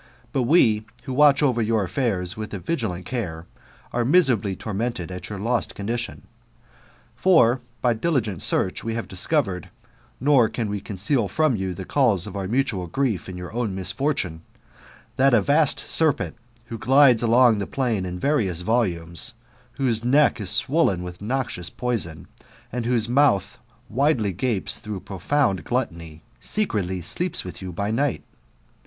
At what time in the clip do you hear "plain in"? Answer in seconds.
17.67-18.17